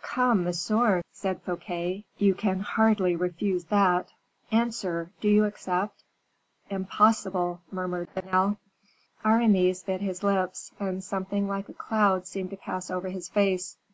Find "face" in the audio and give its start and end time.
13.28-13.76